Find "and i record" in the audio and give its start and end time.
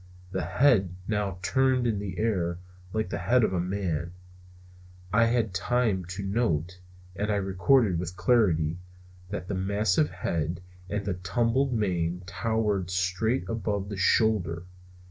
7.15-7.85